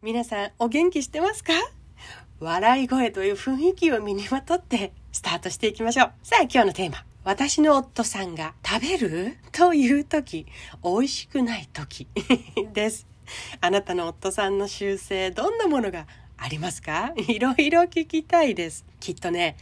[0.00, 1.52] 皆さんお元気してますか？
[2.38, 6.12] 笑い声という雰囲気を身にまとってスタートしていきましょう。
[6.22, 7.04] さあ今日のテーマ。
[7.24, 9.36] 私の夫さんが食べる？
[9.50, 10.46] という時、
[10.84, 12.06] 美味しくない時
[12.72, 13.08] です。
[13.60, 16.06] あなたの夫さんの習性、どんなものが
[16.36, 17.12] ありますか？
[17.16, 18.86] いろいろ聞きたいです。
[19.00, 19.56] きっとね、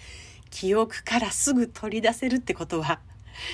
[0.50, 3.00] 記憶からすぐ取り出せるってことは、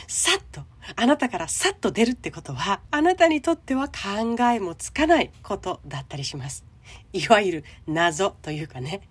[0.09, 0.62] さっと、
[0.96, 6.64] あなたからさっと出るってことは、あなたにとっては考えもつかないことだったりします。
[7.13, 9.03] いわゆる謎というかね、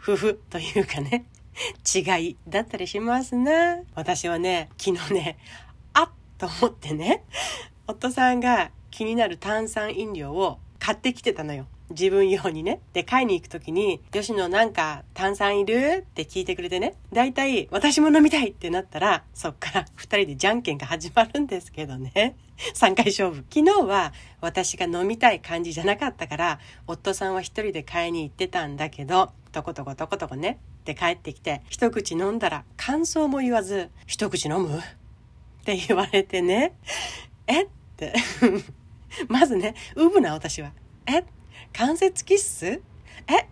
[0.00, 1.26] 夫婦というかね、
[1.94, 3.80] 違いだったりしますな。
[3.94, 5.38] 私はね、昨日ね、
[5.92, 7.24] あっと思ってね、
[7.86, 11.66] 夫さんが気になる炭酸飲料を買ってきてたのよ。
[11.90, 12.80] 自分用にね。
[12.92, 15.98] で、買いに行く時に、吉野なんか炭酸いる？
[16.00, 16.94] って聞いてくれてね。
[17.12, 22.36] だいたい私も飲みたいってなったら、そっから二人でじゃんけんが始まるんですけどね。
[22.74, 23.44] 3回勝負。
[23.52, 30.58] 昨日は私が飲みたい感じじゃなかったから、夫さんは一人で買いに行ってたんだけど、とことことことこね。
[30.84, 34.78] で帰ってきて、一口飲んだら感想も言わず、一口飲む？
[34.78, 34.82] っ
[35.64, 36.74] て言われてね。
[37.46, 37.64] え？
[37.64, 38.14] って。
[39.28, 40.72] まずね、うぶな私は。
[41.06, 41.24] え？
[41.72, 42.66] 関節キッス？
[42.66, 42.82] え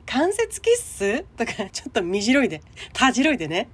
[0.06, 1.22] 関節キッス？
[1.36, 3.68] とか、ちょっと身白いで、たじろいでね。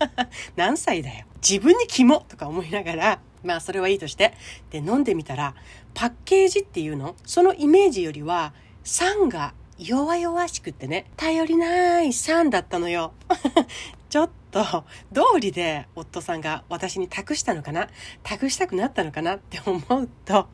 [0.56, 1.26] 何歳だよ。
[1.46, 2.20] 自分に肝？
[2.28, 4.34] とか思いながら、まあそれはいいとして。
[4.70, 5.54] で、飲んでみたら、
[5.92, 7.14] パッケージっていうの？
[7.24, 13.12] そのイメージよりは、酸が弱々しくってね、頼りない酸だったのよ。
[14.08, 17.88] ちょっと、道理で夫さんが私に託したのかな？
[18.22, 19.36] 託したくなったのかな？
[19.36, 20.48] って思うと、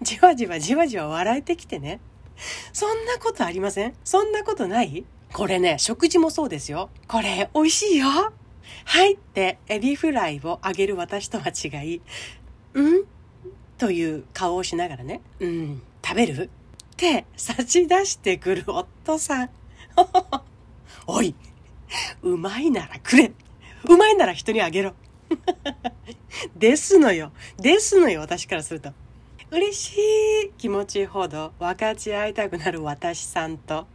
[0.00, 2.00] じわじわじわじわ笑えてきてね。
[2.72, 3.94] そんなことありません？
[4.04, 5.04] そんなことない？
[5.32, 6.90] これね、食事もそうですよ。
[7.06, 11.96] これ、美味しいよはいってエビフライをあげる私とは違い、
[12.80, 13.04] ん？
[13.76, 16.44] という顔をしながらね、うん、食べる？
[16.44, 16.48] っ
[16.96, 19.50] て差し出してくる夫さん。
[21.06, 21.34] おい、
[22.22, 23.32] うまいならくれ。
[23.84, 24.94] うまいなら人にあげろ。
[26.56, 27.32] ですのよ。
[27.58, 28.92] ですのよ、私からすると。
[29.50, 29.96] 嬉し
[30.46, 33.86] い気持ちほど分かち合いたくなる私さんと、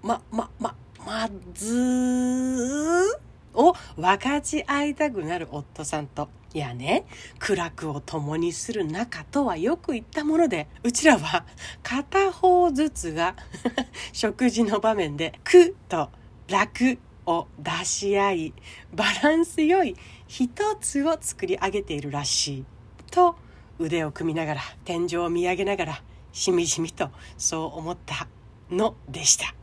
[0.00, 3.18] ま、ま、ま、まず
[3.52, 7.04] を分かち合いたくなる夫さんと、いやね、
[7.40, 11.44] 苦楽を共にする仲とはよく言ったもので、うちらは
[11.82, 13.34] 片方ずつが
[14.12, 16.10] 食事の場面で苦と
[16.48, 18.54] 楽を出し合い、
[18.94, 19.96] バランス良い
[20.28, 20.48] 一
[20.80, 22.64] つを作り上げているらしい。
[23.10, 23.36] と
[23.78, 26.02] 腕を組みながら天井を見上げながら
[26.32, 28.26] しみじみとそう思った
[28.70, 29.54] のでした。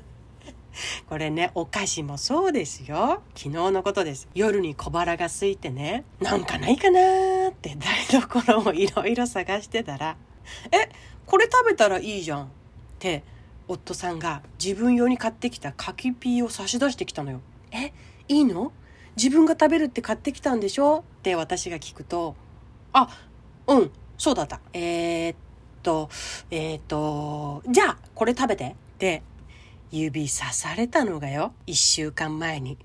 [1.08, 3.22] これねお菓子もそうですよ。
[3.34, 4.28] 昨日のことです。
[4.34, 7.00] 夜に小腹が空いてねなんかないかな
[7.50, 10.16] って台所をいろいろ探してたら
[10.72, 10.88] 「え
[11.26, 12.48] これ食べたらいいじゃん」っ
[12.98, 13.22] て
[13.68, 17.40] 夫さんが自分用に買ってきた柿ピーを差し出してきたのよ。
[17.72, 17.92] え
[18.28, 18.72] いいの？
[19.16, 21.00] 自分が食べるって買ってきたんでしょ？
[21.00, 22.36] って私が聞くと
[22.94, 23.08] 「あ
[23.66, 24.60] うん、そうだった。
[24.72, 25.36] えー、っ
[25.82, 26.08] と、
[26.50, 28.76] えー、っと、じゃあ、これ食べて。
[28.94, 29.22] って
[29.90, 31.54] 指さされたのがよ。
[31.66, 32.76] 一週間前に、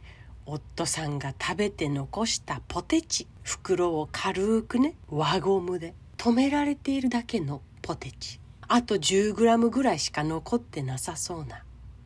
[0.45, 3.27] 夫さんが食べて残したポテチ。
[3.43, 8.39] 袋を軽くね、輪ゴムで止められているだけのポテチ。
[8.67, 11.63] あと 10g ぐらいしか残ってなさそうな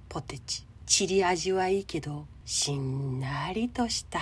[0.10, 0.66] ポテチ。
[0.88, 4.20] チリ味はいいけど、しんなりとした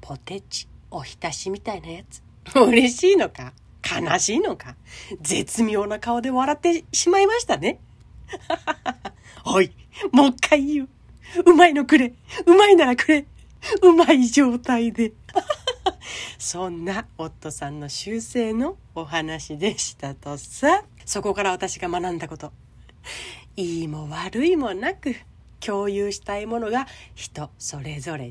[0.00, 0.66] ポテチ。
[0.90, 2.22] おひたしみたいなやつ。
[2.54, 3.52] 嬉しいのか？
[3.84, 4.76] 悲しいのか？
[5.20, 7.78] 絶妙な顔で笑ってしまいましたね。
[9.44, 9.72] おい、
[10.12, 10.88] もう一回言う。
[11.46, 12.14] うまいのくれ。
[12.46, 13.26] うまいならくれ。
[13.82, 15.12] うまい状態で。
[16.38, 20.84] そんな夫さんの修正のお話でしたとさ。
[21.04, 22.52] そこから私が学んだこと。
[23.56, 25.14] いいも悪いもなく、
[25.64, 28.28] 共有したいものが人それぞれ違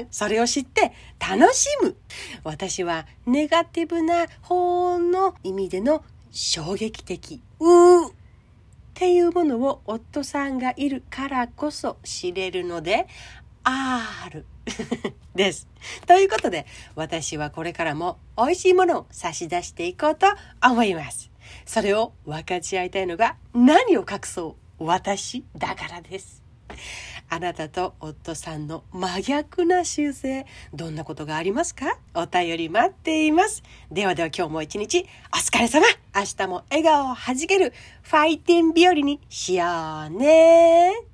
[0.00, 0.06] う。
[0.10, 1.96] それを知って楽しむ。
[2.44, 7.40] 私はネガティブな方の意味での衝撃的。
[7.60, 8.12] うーっ
[8.94, 13.08] ていうものを夫さんがいるからこそ知れるので、
[13.64, 14.46] ある。
[15.34, 15.68] です。
[16.06, 20.26] ということで、私はこれからも美味しいものを差し出していこうと
[20.62, 21.30] 思います。
[21.66, 26.43] それを分かち合いたいのが何を隠そう私だからです。
[27.30, 31.98] あなたと夫さんの真逆な習性、どんなことがありますか？
[32.14, 33.62] お便り待っています。
[33.90, 35.86] ではでは今日も一日お疲れ様。
[36.14, 37.72] 明日も笑顔をはじける
[38.02, 39.64] ファイティン日和にしよ
[40.08, 41.13] うね。